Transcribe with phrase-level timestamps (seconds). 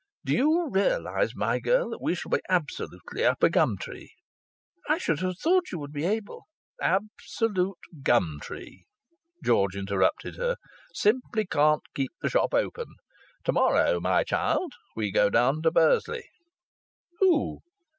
[0.25, 4.15] Do you realize, my girl, that we shall be absolutely up a gum tree?"
[4.89, 6.45] "I should have thought you would be able"
[6.81, 8.87] "Absolute gum tree!"
[9.45, 10.55] George interrupted her.
[10.91, 12.87] "Simply can't keep the shop open!
[13.43, 16.25] To morrow, my child, we go down to Bursley."
[17.19, 17.59] "Who?"